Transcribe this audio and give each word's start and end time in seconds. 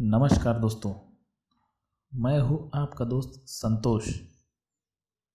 नमस्कार 0.00 0.58
दोस्तों। 0.58 0.92
मैं 2.12 2.38
हूँ 2.40 2.70
आपका 2.74 3.04
दोस्त 3.04 3.32
संतोष 3.46 4.08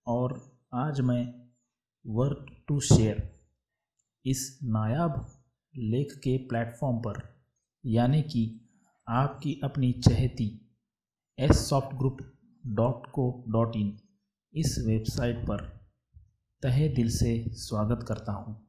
और 0.07 0.33
आज 0.73 1.01
मैं 1.01 1.23
वर्क 2.06 2.45
टू 2.67 2.80
शेयर 2.80 3.22
इस 4.25 4.59
नायाब 4.64 5.20
लेख 5.75 6.16
के 6.17 6.38
प्लेटफॉर्म 6.38 6.98
पर, 6.98 7.22
यानी 7.83 8.21
कि 8.21 8.43
आपकी 9.07 9.59
अपनी 9.64 9.91
चहेती 9.91 10.49
S 11.39 11.70
soft 11.70 11.95
group 11.95 12.18
dot 12.63 13.07
co 13.07 13.43
dot 13.47 13.75
in 13.75 13.97
इस 14.54 14.84
वेबसाइट 14.88 15.47
पर 15.47 15.63
तहे 16.63 16.89
दिल 16.89 17.09
से 17.09 17.43
स्वागत 17.50 18.05
करता 18.07 18.32
हूँ। 18.32 18.68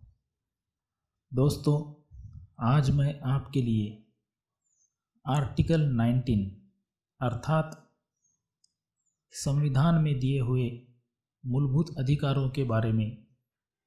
दोस्तों, 1.33 1.79
आज 2.61 2.91
मैं 2.91 3.21
आपके 3.21 3.63
लिए 3.63 4.03
आर्टिकल 5.29 5.97
19 5.97 6.43
अर्थात 7.21 7.93
संविधान 9.33 9.95
में 9.95 10.19
दिए 10.21 10.41
हुए 10.41 10.87
मूलभूत 11.47 11.87
अधिकारों 11.99 12.51
के 12.51 12.65
बारे 12.65 12.93
में 12.93 13.07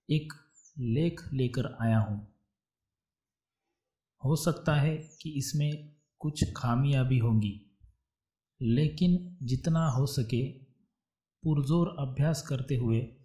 एक 0.09 0.33
लेख 0.79 1.21
लेकर 1.33 1.77
आया 1.81 1.99
हूँ। 1.99 2.17
हो 4.23 4.35
सकता 4.35 4.75
है 4.75 4.97
कि 5.21 5.29
इसमें 5.29 5.95
कुछ 6.19 6.43
खामियाँ 6.57 7.07
भी 7.07 7.17
होंगी, 7.17 7.77
लेकिन 8.61 9.37
जितना 9.43 9.87
हो 9.89 10.05
सके 10.05 10.51
पुरजोर 11.43 11.95
अभ्यास 11.99 12.41
करते 12.41 12.75
हुए 12.75 13.15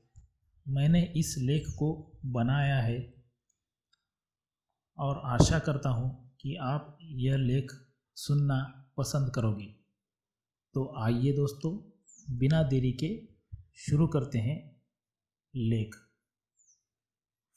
मैंने 0.69 1.03
इस 1.17 1.35
लेख 1.39 1.67
को 1.69 2.19
बनाया 2.27 2.81
है 2.83 3.15
और 4.99 5.23
आशा 5.25 5.59
करता 5.59 5.91
हूँ 5.91 6.37
कि 6.41 6.57
आप 6.57 6.99
यह 7.03 7.37
लेख 7.37 7.84
सुनना 8.17 8.91
पसंद 8.97 9.31
करोगे। 9.35 9.67
तो 10.75 10.95
आइए 10.99 11.33
दोस्तों, 11.33 11.73
बिना 12.39 12.63
देरी 12.63 12.93
के 12.93 13.29
शुरू 13.75 14.07
करते 14.07 14.39
हैं 14.39 14.81
लेख। 15.57 15.95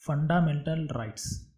फंडामेंटल 0.08 0.88
राइट्स, 0.92 1.54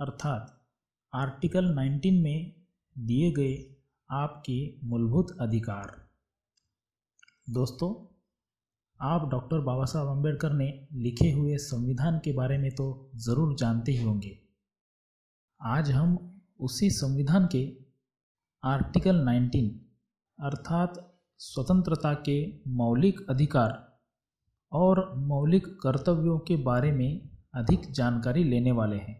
अर्थात 0.00 0.66
आर्टिकल 1.14 1.74
19 1.74 2.22
में 2.22 2.62
दिए 2.98 3.32
गए 3.32 3.76
आपके 4.10 4.80
मूलभूत 4.84 5.36
अधिकार। 5.40 6.08
दोस्तों, 7.50 7.90
आप 9.00 9.28
डॉक्टर 9.30 9.60
बाबा 9.60 9.84
साहब 9.84 10.08
अंबेडकर 10.08 10.52
ने 10.52 10.88
लिखे 10.92 11.30
हुए 11.30 11.56
संविधान 11.56 12.18
के 12.18 12.32
बारे 12.32 12.58
में 12.58 12.70
तो 12.70 13.10
ज़रूर 13.16 13.54
जानते 13.54 13.92
ही 13.92 14.02
होंगे। 14.02 14.38
आज 15.60 15.90
हम 15.90 16.42
उसी 16.60 16.90
संविधान 16.90 17.46
के 17.46 17.81
आर्टिकल 18.64 19.16
19 19.24 19.70
अर्थात 20.38 20.98
स्वतंत्रता 21.40 22.12
के 22.14 22.34
मौलिक 22.70 23.20
अधिकार 23.30 23.72
और 24.72 25.00
मौलिक 25.18 25.66
कर्तव्यों 25.82 26.38
के 26.38 26.56
बारे 26.56 26.92
में 26.92 27.28
अधिक 27.54 27.90
जानकारी 27.90 28.44
लेने 28.44 28.72
वाले 28.72 28.96
हैं। 28.96 29.16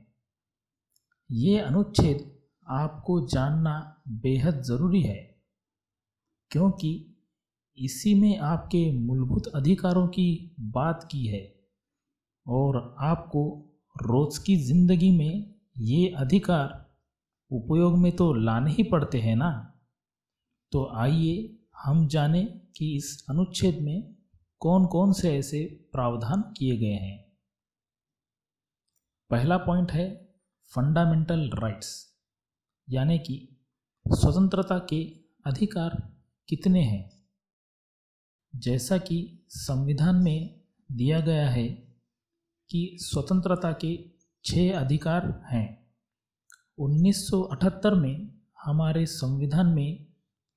ये 1.30 1.58
अनुच्छेद 1.58 2.20
आपको 2.66 3.20
जानना 3.26 3.74
बेहद 4.22 4.62
ज़रूरी 4.62 5.02
है, 5.02 5.18
क्योंकि 6.50 6.92
इसी 7.78 8.14
में 8.14 8.38
आपके 8.38 8.84
मूलभूत 9.00 9.46
अधिकारों 9.54 10.06
की 10.08 10.54
बात 10.60 11.08
की 11.12 11.27
है 11.27 11.42
और 12.46 12.96
आपको 13.00 13.44
रोज़ 13.96 14.42
की 14.44 14.56
ज़िंदगी 14.62 15.10
में 15.18 15.54
ये 15.78 16.08
अधिकार 16.18 16.80
उपयोग 17.53 17.98
में 17.98 18.17
तो 18.17 18.33
लाने 18.34 18.72
ही 18.72 18.83
पड़ते 18.83 19.20
हैं 19.20 19.36
ना। 19.36 19.78
तो 20.72 20.91
आइए 20.97 21.58
हम 21.84 22.08
जाने 22.08 22.45
कि 22.77 22.97
इस 22.97 23.27
अनुच्छेद 23.31 23.78
में 23.83 24.14
कौन 24.58 24.86
कौन 24.86 25.12
से 25.12 25.36
ऐसे 25.39 25.89
प्रावधान 25.92 26.42
किए 26.56 26.77
गए 26.77 26.95
हैं। 26.95 27.33
पहला 29.30 29.57
पॉइंट 29.57 29.92
है 29.92 30.35
फंडामेंटल 30.73 31.51
राइट्स, 31.55 32.18
यानी 32.89 33.18
कि 33.18 33.64
स्वतंत्रता 34.07 34.79
के 34.79 35.05
अधिकार 35.46 36.12
कितने 36.48 36.83
हैं। 36.83 37.11
जैसा 38.57 38.98
कि 38.98 39.46
संविधान 39.48 40.17
में 40.17 40.61
दिया 40.92 41.20
गया 41.20 41.48
है 41.51 41.68
कि 42.70 42.96
स्वतंत्रता 43.01 43.73
के 43.73 44.11
छः 44.45 44.79
अधिकार 44.80 45.46
हैं। 45.51 45.81
1978 46.82 47.94
में 47.94 48.38
हमारे 48.64 49.06
संविधान 49.06 49.66
में 49.66 50.06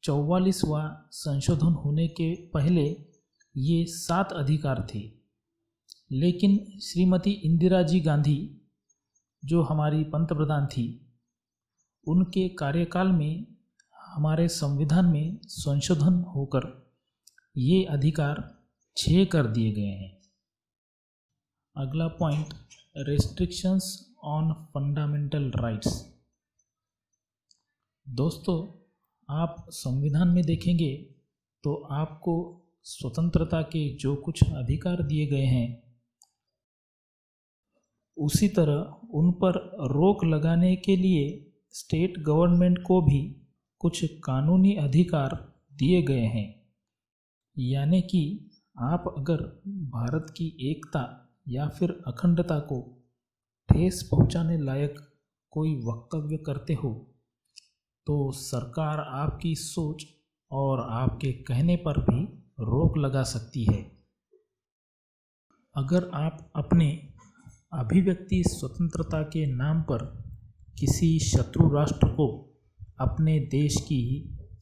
चौवालीसवा 0.04 1.10
संशोधन 1.12 1.74
होने 1.74 2.08
के 2.08 2.36
पहले 2.36 3.06
ये 3.58 3.86
सात 3.86 4.32
अधिकार 4.32 4.88
थे। 4.96 5.12
लेकिन 6.12 6.80
श्रीमती 6.80 7.32
इंदिरा 7.32 7.82
जी 7.82 8.00
गांधी, 8.00 8.62
जो 9.46 9.64
हमारी 9.64 10.04
पंतप्रधान 10.04 10.66
थी, 10.66 11.16
उनके 12.08 12.50
कार्यकाल 12.50 13.08
में 13.08 13.48
हमारे 14.06 14.48
संविधान 14.48 15.06
में 15.06 15.40
संशोधन 15.44 16.24
होकर 16.36 16.94
ये 17.58 17.84
अधिकार 17.84 18.64
छः 18.98 19.26
कर 19.26 19.48
दिए 19.48 19.72
गए 19.72 19.88
हैं। 19.88 20.22
अगला 21.78 22.08
point 22.08 22.54
restrictions 22.98 24.16
on 24.24 24.54
fundamental 24.54 25.52
rights 25.56 26.15
दोस्तों, 28.08 28.58
आप 29.30 29.56
संविधान 29.70 30.28
में 30.28 30.44
देखेंगे 30.46 30.92
तो 31.64 31.74
आपको 31.92 32.34
स्वतंत्रता 32.84 33.62
के 33.62 33.82
जो 33.96 34.16
कुछ 34.16 34.44
अधिकार 34.44 35.02
दिए 35.04 35.26
गए 35.28 35.46
हैं, 35.46 35.84
उसी 38.18 38.48
तरह 38.48 39.10
उन 39.14 39.32
पर 39.32 39.58
रोक 39.92 40.24
लगाने 40.26 40.76
के 40.76 40.96
लिए 40.96 41.54
स्टेट 41.72 42.20
गवर्नमेंट 42.20 42.78
को 42.82 43.02
भी 43.02 43.20
कुछ 43.82 44.04
कानूनी 44.24 44.76
अधिकार 44.76 45.36
दिए 45.74 46.02
गए 46.02 46.26
हैं। 46.28 46.48
यानी 47.58 48.02
कि 48.02 48.52
आप 48.82 49.14
अगर 49.18 49.44
भारत 49.92 50.34
की 50.38 50.48
एकता 50.72 51.04
या 51.48 51.68
फिर 51.70 51.98
अखंडता 52.08 52.60
को 52.60 52.80
ठेस 53.70 54.08
पहुँचाने 54.12 54.58
लायक 54.58 55.00
कोई 55.54 55.76
वक्तव्य 55.86 56.38
करते 56.38 56.74
हो 56.74 56.94
तो 58.08 58.32
सरकार 58.32 59.00
आपकी 59.00 59.56
सोच 59.56 60.06
और 60.52 60.80
आपके 60.92 61.32
कहने 61.32 61.76
पर 61.76 62.00
भी 62.00 62.24
रोक 62.60 62.98
लगा 62.98 63.24
सकती 63.24 63.66
है। 63.66 63.82
अगर 65.76 66.10
आप 66.14 66.52
अपने 66.56 67.10
अभिव्यक्ति 67.74 68.44
स्वतंत्रता 68.48 69.22
के 69.22 69.46
नाम 69.56 69.82
पर 69.82 70.06
किसी 70.80 71.20
शत्रु 71.20 71.70
राष्ट्र 71.70 72.08
को 72.08 72.28
अपने 73.00 73.40
देश 73.40 73.76
की 73.82 74.02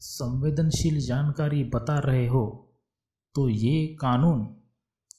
संवेदनशील 0.00 0.98
जानकारी 1.00 1.64
बता 1.64 1.98
रहे 1.98 2.26
हो 2.28 2.44
तो 3.34 3.48
ये 3.48 3.86
कानून 3.86 4.46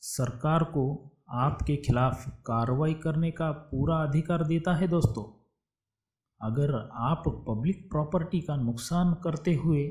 सरकार 0.01 0.63
को 0.63 0.85
आपके 1.29 1.75
खिलाफ 1.77 2.27
कार्रवाई 2.45 2.93
करने 2.93 3.31
का 3.31 3.51
पूरा 3.51 3.97
अधिकार 3.97 4.43
देता 4.47 4.75
है 4.75 4.87
दोस्तों। 4.87 5.34
अगर 6.41 6.73
आप 6.93 7.23
पब्लिक 7.47 7.89
प्रॉपर्टी 7.89 8.41
का 8.41 8.55
नुकसान 8.55 9.13
करते 9.23 9.53
हुए 9.55 9.83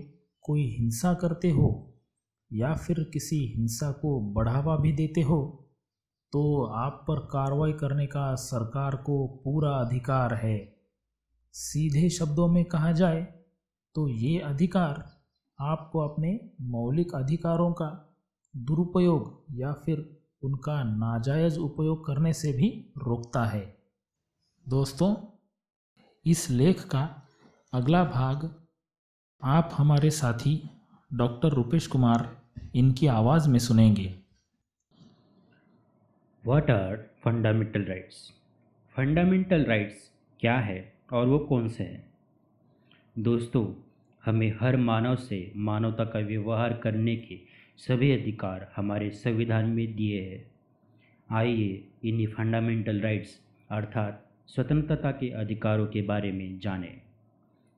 कोई 0.45 0.67
हिंसा 0.69 1.15
करते 1.15 1.51
हो 1.51 1.69
या 2.51 2.75
फिर 2.75 3.03
किसी 3.13 3.39
हिंसा 3.57 3.91
को 3.93 4.21
बढ़ावा 4.35 4.77
भी 4.77 4.93
देते 4.93 5.23
हो 5.23 5.41
तो 6.33 6.65
आप 6.65 7.05
पर 7.09 7.19
कार्रवाई 7.27 7.73
करने 7.73 8.07
का 8.07 8.35
सरकार 8.35 8.97
को 8.97 9.27
पूरा 9.45 9.71
अधिकार 9.71 10.35
है। 10.35 10.59
सीधे 11.55 12.09
शब्दों 12.11 12.49
में 12.49 12.65
कहा 12.65 12.93
जाए 12.93 13.23
तो 13.95 14.09
ये 14.09 14.39
अधिकार 14.41 15.05
आपको 15.59 16.01
अपने 16.01 16.39
मौलिक 16.61 17.15
अधिकारों 17.15 17.73
का 17.73 17.89
दुरुपयोग 18.57 19.45
या 19.51 19.73
फिर 19.73 20.21
उनका 20.43 20.83
नाजायज़ 20.85 21.59
उपयोग 21.59 22.07
करने 22.07 22.33
से 22.33 22.53
भी 22.53 22.69
रोकता 22.99 23.45
है। 23.45 23.65
दोस्तों 24.67 25.15
इस 26.27 26.51
लेख 26.51 26.81
का 26.83 27.29
अगला 27.73 28.05
भाग, 28.05 28.65
आप 29.43 29.71
हमारे 29.73 30.11
साथी 30.11 30.71
डॉक्टर 31.15 31.49
रुपेश 31.49 31.87
कुमार 31.87 32.43
इनकी 32.75 33.07
आवाज़ 33.07 33.49
में 33.49 33.59
सुनेंगे। 33.59 34.15
What 36.47 36.71
are 36.71 36.97
fundamental 36.97 37.85
rights 37.85 38.33
fundamental 38.97 39.65
rights 39.65 40.11
क्या 40.41 40.59
है 40.59 40.95
और 41.13 41.27
वो 41.27 41.39
कौन 41.39 41.69
से 41.69 41.85
हैं? 41.85 42.15
दोस्तों, 43.19 43.75
हमें 44.25 44.57
हर 44.61 44.77
मानव 44.77 45.17
से 45.17 45.53
मानवता 45.57 46.05
का 46.05 46.19
व्यवहार 46.19 46.73
करने 46.73 47.17
के 47.17 47.41
सभी 47.79 48.23
अधिकार 48.23 48.73
हमारे 48.77 49.11
संविधान 49.11 49.67
में 49.67 49.97
दिए 49.97 50.31
हैं। 50.31 50.51
आइए 51.37 51.89
इन्हीं 52.05 52.27
फंडामेंटल 52.27 53.01
राइट्स 53.01 53.41
अर्थात 53.71 54.21
स्वतंत्रता 54.47 55.11
के 55.11 55.31
अधिकारों 55.31 55.87
के 55.87 56.03
बारे 56.03 56.33
में 56.33 56.59
जानें। 56.59 57.03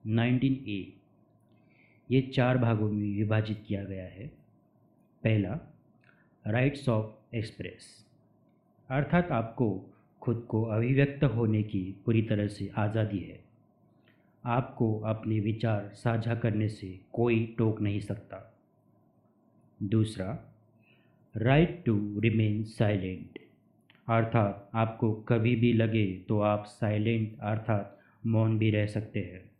19 0.07 0.69
ए, 0.69 0.93
ये 2.11 2.21
चार 2.23 2.59
भागों 2.59 2.91
में 2.91 3.17
विभाजित 3.17 3.65
किया 3.69 3.85
गया 3.85 4.05
है। 4.05 4.27
पहला, 5.25 5.75
राइट्स 6.47 6.89
ऑफ़ 6.89 7.37
एक्सप्रेस। 7.37 8.07
अर्थात 8.91 9.31
आपको 9.31 9.95
खुद 10.23 10.47
को 10.49 10.63
अभिव्यक्त 10.63 11.25
होने 11.25 11.63
की 11.63 11.97
पूरी 12.05 12.23
तरह 12.23 12.47
से 12.47 12.71
आज़ादी 12.77 13.19
है। 13.19 13.41
आपको 14.45 15.01
अपने 15.01 15.41
विचार 15.41 15.91
साझा 15.95 16.35
करने 16.35 16.69
से 16.69 17.01
कोई 17.13 17.55
टोक 17.59 17.81
नहीं 17.81 18.01
सकता। 18.01 18.59
दूसरा, 19.83 20.55
राइट 21.37 21.83
टू 21.87 22.21
रिमेन 22.21 22.63
साइलेंट। 22.63 23.46
अर्थात 24.09 24.71
आपको 24.75 25.13
कभी 25.13 25.57
भी 25.57 25.73
लगे 25.73 26.19
तो 26.29 26.41
आप 26.41 26.65
साइलेंट, 26.67 27.39
अर्थात 27.41 27.99
मौन 28.27 28.59
भी 28.59 28.71
रह 28.71 28.87
सकते 28.87 29.21
हैं। 29.21 29.51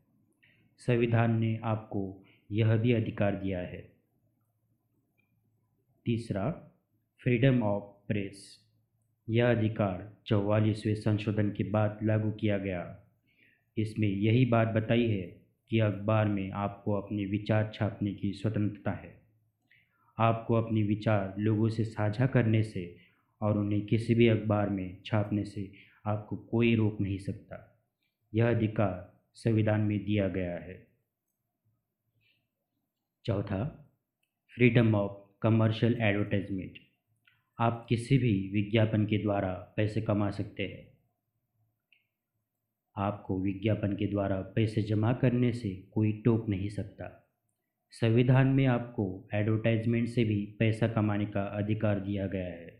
संविधान 0.79 1.41
ने 1.41 1.61
आपको 1.65 2.25
यह 2.53 2.77
भी 2.77 2.93
अधिकार 2.93 3.37
दिया 3.37 3.59
है। 3.59 3.93
तीसरा, 6.05 6.51
फ्रीडम 7.23 7.63
ऑफ़ 7.63 8.09
प्रेस। 8.09 8.59
यह 9.29 9.51
अधिकार 9.51 10.17
चौवालीसवें 10.27 10.95
संशोधन 10.95 11.51
के 11.51 11.65
बाद 11.65 11.99
लागू 12.03 12.31
किया 12.31 12.59
गया। 12.59 12.99
इसमें 13.79 14.09
यही 14.09 14.47
बात 14.47 14.69
बताई 14.69 15.09
है 15.09 15.41
कि 15.71 15.81
अखबार 15.81 16.27
में 16.27 16.51
आपको 16.51 16.93
अपने 16.93 17.25
विचार 17.25 17.71
छापने 17.75 18.15
की 18.15 18.33
स्वतंत्रता 18.33 18.91
है। 18.91 19.21
आपको 20.19 20.55
अपने 20.55 20.83
विचार 20.83 21.35
लोगों 21.39 21.69
से 21.69 21.85
साझा 21.85 22.27
करने 22.27 22.63
से 22.63 23.06
और 23.43 23.59
उन्हें 23.59 23.87
किसी 23.87 24.15
भी 24.15 24.29
अखबार 24.29 24.71
में 24.71 25.03
छापने 25.05 25.45
से 25.45 25.73
आपको 26.07 26.37
कोई 26.37 26.75
रोक 26.75 27.01
नहीं 27.01 27.19
सकता। 27.19 27.83
यह 28.35 28.51
अधिकार 28.51 29.23
संविधान 29.35 29.81
में 29.81 30.05
दिया 30.05 30.29
गया 30.29 30.55
है। 30.55 30.87
चौथा 33.25 33.93
फ्रीडम 34.55 34.95
ऑफ़ 34.95 35.39
कमर्शियल 35.43 35.97
एडवर्टाइजमेंट 36.01 36.73
आप 37.59 37.87
किसी 37.89 38.19
भी 38.19 38.51
विज्ञापन 38.53 39.05
के 39.05 39.23
द्वारा 39.23 39.75
पैसे 39.77 40.01
कमा 40.01 40.31
सकते 40.31 40.63
हैं। 40.63 40.97
आपको 42.97 43.43
विज्ञापन 43.43 43.93
के 43.93 44.07
द्वारा 44.07 44.41
पैसे 44.41 44.83
जमा 44.83 45.13
करने 45.13 45.53
से 45.53 45.71
कोई 45.93 46.13
टोक 46.13 46.49
नहीं 46.49 46.69
सकता। 46.69 47.33
संविधान 47.91 48.47
में 48.47 48.67
आपको 48.67 49.29
एडवर्टाइजमेंट 49.35 50.09
से 50.09 50.25
भी 50.25 50.57
पैसा 50.59 50.89
कमाने 50.89 51.27
का 51.27 51.43
अधिकार 51.43 52.01
दिया 52.01 52.27
गया 52.27 52.47
है। 52.47 52.76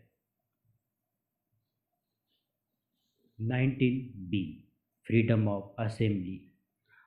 19 3.41 4.13
बी, 4.15 4.67
फ्रीडम 5.05 5.47
ऑफ़ 5.47 5.81
असेंबली, 5.81 6.51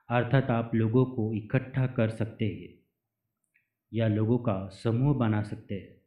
अर्थात 0.09 0.49
आप 0.49 0.75
लोगों 0.75 1.05
को 1.05 1.33
इकट्ठा 1.33 1.87
कर 1.87 2.09
सकते 2.09 2.45
हैं, 2.45 2.79
या 3.93 4.07
लोगों 4.07 4.37
का 4.37 4.69
समूह 4.69 5.17
बना 5.17 5.43
सकते 5.43 5.75
हैं, 5.75 6.01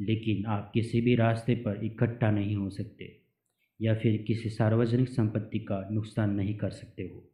लेकिन 0.00 0.46
आप 0.46 0.70
किसी 0.74 1.00
भी 1.00 1.14
रास्ते 1.14 1.54
पर 1.54 1.84
इकट्ठा 1.84 2.30
नहीं 2.30 2.56
हो 2.56 2.70
सकते, 2.70 3.22
या 3.80 3.94
फिर 3.94 4.22
किसी 4.22 4.48
सार्वजनिक 4.48 5.08
संपत्ति 5.08 5.58
का 5.58 5.88
नुकसान 5.90 6.30
नहीं 6.30 6.54
कर 6.54 6.70
सकते 6.70 7.02
हो। 7.02 7.30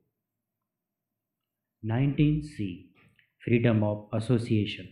19 1.84 2.42
सी, 2.42 2.94
फ्रीडम 3.44 3.82
ऑफ़ 3.82 4.16
एसोसिएशन, 4.16 4.88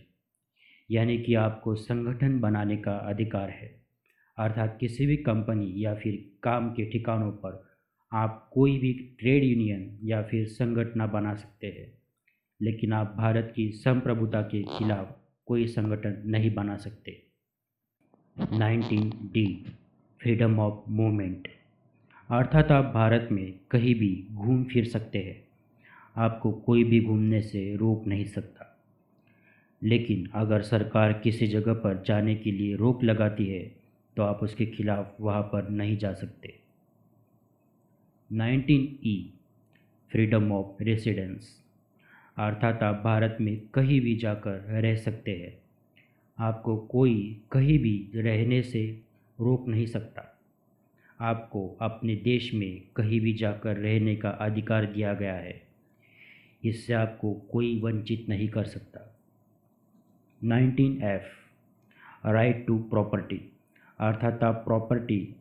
यानी 0.91 1.17
कि 1.17 1.33
आपको 1.33 1.75
संगठन 1.75 2.39
बनाने 2.39 2.77
का 2.77 2.97
अधिकार 2.97 3.49
है। 3.49 3.78
अर्थात 4.39 4.77
किसी 4.79 5.05
भी 5.05 5.17
कंपनी 5.17 5.73
या 5.75 5.95
फिर 5.95 6.31
काम 6.43 6.73
के 6.73 6.85
ठिकानों 6.85 7.31
पर 7.31 7.69
आप 8.13 8.49
कोई 8.53 8.79
भी 8.79 8.93
ट्रेड 9.19 9.43
यूनियन 9.43 9.99
या 10.03 10.21
फिर 10.21 10.47
संगठन 10.47 11.07
बना 11.07 11.35
सकते 11.35 11.67
हैं। 11.67 11.93
लेकिन 12.61 12.93
आप 12.93 13.15
भारत 13.17 13.53
की 13.55 13.71
संप्रभुता 13.71 14.41
के 14.41 14.63
खिलाफ 14.63 15.19
कोई 15.45 15.67
संगठन 15.67 16.23
नहीं 16.25 16.53
बना 16.53 16.77
सकते। 16.77 17.23
19 18.53 19.11
डी, 19.33 19.65
फ्रीडम 20.21 20.59
ऑफ़ 20.59 20.89
मूवमेंट। 20.89 21.47
अर्थात 22.29 22.71
आप 22.71 22.93
भारत 22.93 23.29
में 23.31 23.59
कहीं 23.71 23.95
भी 23.95 24.27
घूम 24.31 24.63
फिर 24.63 24.85
सकते 24.85 25.19
हैं। 25.19 25.47
आपको 26.17 26.51
कोई 26.51 26.83
भी 26.83 27.03
घूमने 27.03 27.41
से 27.41 27.75
रोक 27.75 28.07
नहीं 28.07 28.25
सकता। 28.25 28.83
लेकिन 29.83 30.29
अगर 30.33 30.61
सरकार 30.61 31.13
किसी 31.13 31.47
जगह 31.47 31.73
पर 31.73 32.03
जाने 32.07 32.35
के 32.35 32.51
लिए 32.51 32.75
रोक 32.75 33.03
लगाती 33.03 33.45
है 33.45 33.78
तो 34.19 34.23
आप 34.23 34.39
उसके 34.43 34.65
खिलाफ 34.65 35.15
वहाँ 35.21 35.41
पर 35.41 35.69
नहीं 35.69 35.97
जा 35.97 36.13
सकते। 36.13 36.59
19 38.31 38.99
ई, 39.03 39.33
फ्रीडम 40.11 40.51
ऑफ़ 40.51 40.83
रेसिडेंस, 40.83 41.63
अर्थात 42.37 42.83
आप 42.83 43.01
भारत 43.03 43.37
में 43.41 43.61
कहीं 43.73 44.01
भी 44.01 44.15
जाकर 44.15 44.81
रह 44.81 44.95
सकते 44.95 45.31
हैं। 45.31 45.57
आपको 46.39 46.77
कोई 46.77 47.41
कहीं 47.51 47.79
भी 47.79 48.09
रहने 48.15 48.61
से 48.61 49.01
रोक 49.39 49.67
नहीं 49.67 49.85
सकता। 49.85 50.39
आपको 51.21 51.77
अपने 51.81 52.15
देश 52.15 52.53
में 52.53 52.81
कहीं 52.95 53.21
भी 53.21 53.33
जाकर 53.33 53.77
रहने 53.77 54.15
का 54.15 54.29
अधिकार 54.29 54.85
दिया 54.85 55.13
गया 55.13 55.35
है। 55.35 55.61
इससे 56.65 56.93
आपको 56.93 57.33
कोई 57.33 57.81
वंचित 57.81 58.29
नहीं 58.29 58.49
कर 58.49 58.63
सकता। 58.63 59.19
19 60.43 61.01
एफ़, 61.01 61.27
राइट 62.27 62.67
टू 62.67 62.79
प्रॉपर्टी। 62.79 63.51
अर्थात 63.99 64.43
आप 64.43 64.55
प्रॉपर्टी 64.55 65.35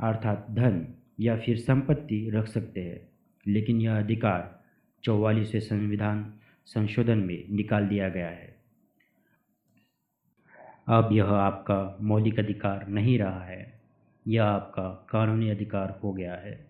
अर्थात 0.00 0.46
धन 0.50 0.86
या 1.20 1.36
फिर 1.36 1.58
संपत्ति 1.58 2.30
रख 2.30 2.46
सकते 2.46 2.84
हैं। 2.84 3.08
लेकिन 3.46 3.80
यह 3.80 3.98
अधिकार 3.98 4.60
चौवालीसवें 5.02 5.60
संविधान 5.60 6.34
संशोधन 6.66 7.18
में 7.18 7.44
निकाल 7.50 7.88
दिया 7.88 8.08
गया 8.08 8.28
है। 8.28 8.56
अब 10.88 11.08
यह 11.12 11.24
आपका 11.24 11.98
मौलिक 12.00 12.38
अधिकार 12.38 12.88
नहीं 12.88 13.18
रहा 13.18 13.44
है। 13.44 13.80
यह 14.26 14.44
आपका 14.44 15.06
कानूनी 15.10 15.50
अधिकार 15.50 16.00
हो 16.04 16.12
गया 16.12 16.34
है। 16.34 16.66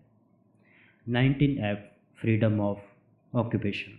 19 1.09 1.57
एफ़, 1.57 1.79
फ्रीडम 2.15 2.59
ऑफ़ 2.59 2.79
ऑक्यूपेशन। 3.37 3.91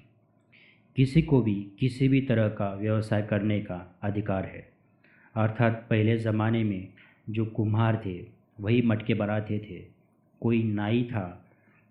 किसी 0.97 1.23
को 1.23 1.43
भी 1.43 1.73
किसी 1.79 2.09
भी 2.09 2.21
तरह 2.21 2.49
का 2.49 2.75
व्यवसाय 2.75 3.23
करने 3.23 3.61
का 3.61 3.99
अधिकार 4.03 4.45
है। 4.45 4.73
अर्थात 5.35 5.87
पहले 5.91 6.19
ज़माने 6.19 6.65
में 6.65 6.94
जो 7.31 7.45
कुम्हार 7.47 8.03
थे, 8.07 8.25
वही 8.61 8.83
मटके 8.83 9.15
बनाते 9.15 9.59
थे। 9.59 9.83
कोई 10.41 10.63
नाई 10.63 11.05
था 11.05 11.47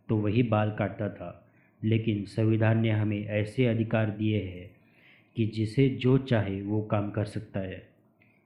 तो 0.10 0.18
वही 0.18 0.44
बाल 0.44 0.72
काटता 0.72 1.10
था। 1.10 1.40
लेकिन 1.84 2.24
संविधान 2.26 2.80
ने 2.80 2.90
हमें 2.90 3.26
ऐसे 3.26 3.66
अधिकार 3.66 4.10
दिए 4.10 4.44
हैं 4.44 4.70
कि 5.36 5.46
जिसे 5.48 5.90
जो 5.90 6.18
चाहे 6.18 6.62
वो 6.62 6.82
काम 6.82 7.12
कर 7.12 7.26
सकता 7.26 7.60
है। 7.60 7.88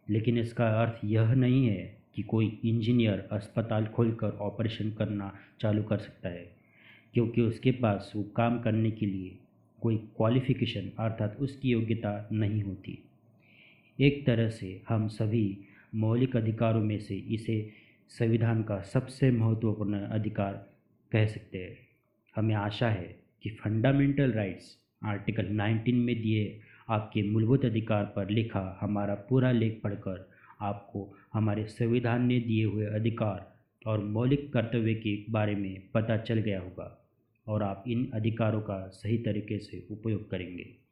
लेकिन 0.10 0.38
इसका 0.38 0.70
अर्थ 0.70 1.00
यह 1.06 1.34
नहीं 1.34 1.68
है 1.68 1.98
कि 2.16 2.24
कोई 2.24 2.60
इंजीनियर 2.66 3.28
अस्पताल 3.32 3.86
खोलकर 3.86 4.30
ऑपरेशन 4.30 4.92
करना 4.92 5.36
चालू 5.62 5.84
कर 5.84 5.98
सकता 5.98 6.30
है, 6.30 6.50
क्योंकि 7.14 7.42
उसके 7.42 7.72
पास 7.72 8.14
वो 8.16 8.24
काम 8.24 8.60
करने 8.60 8.92
के 8.92 9.06
लिए 9.06 9.38
कोई 9.82 9.98
क्वालिफिकेशन 9.98 10.92
अर्थात 11.00 11.38
उसकी 11.40 11.70
योग्यता 11.70 12.30
नहीं 12.32 12.64
होती। 12.64 13.00
एक 14.00 14.26
तरह 14.26 14.50
से 14.50 14.82
हम 14.90 15.08
सभी 15.08 15.58
मौलिक 15.98 16.36
अधिकारों 16.36 16.82
में 16.82 17.00
से 17.00 17.16
इसे 17.16 17.70
संविधान 18.10 18.64
का 18.64 18.82
सबसे 18.82 19.32
महत्वपूर्ण 19.32 20.00
अधिकार 20.00 20.70
कह 21.12 21.26
सकते 21.26 21.58
हैं। 21.58 21.78
हमें 22.36 22.56
आशा 22.56 22.90
है 22.90 23.20
कि 23.44 23.50
फंडामेंटल 23.50 24.32
राइट्स 24.32 24.78
आर्टिकल 25.04 25.46
19 25.46 25.94
में 25.94 26.22
दिए 26.22 26.60
आपके 26.90 27.24
मूलभूत 27.24 27.66
अधिकार 27.66 28.04
पर 28.06 28.30
लिखा 28.30 28.78
हमारा 28.82 29.16
पूरा 29.16 29.52
लेख 29.52 29.82
पढ़कर 29.84 30.30
आपको 30.62 31.16
हमारे 31.34 31.66
संविधान 31.66 32.26
ने 32.26 32.40
दिए 32.40 32.66
हुए 32.66 32.86
अधिकार 32.86 33.54
और 33.86 34.04
मौलिक 34.04 34.54
कर्तव्य 34.54 34.94
के 34.94 35.24
बारे 35.30 35.56
में 35.56 35.84
पता 35.94 36.18
चल 36.18 36.40
गया 36.40 36.60
होगा 36.60 37.08
और 37.48 37.64
आप 37.64 37.84
इन 37.88 38.12
अधिकारों 38.14 38.62
का 38.62 38.88
सही 38.88 39.18
तरीके 39.18 39.60
से 39.60 39.88
उपयोग 39.92 40.30
करेंगे। 40.30 40.87